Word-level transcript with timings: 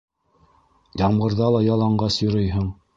-Ямғырҙа 1.03 1.53
ла 1.57 1.63
яланғас 1.69 2.21
йөрөйһөң. 2.27 2.79